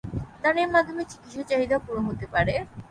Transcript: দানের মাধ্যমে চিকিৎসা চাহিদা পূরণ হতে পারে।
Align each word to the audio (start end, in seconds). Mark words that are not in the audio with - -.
দানের 0.43 0.69
মাধ্যমে 0.71 1.03
চিকিৎসা 1.11 1.43
চাহিদা 1.49 1.77
পূরণ 1.85 2.03
হতে 2.09 2.25
পারে। 2.33 2.53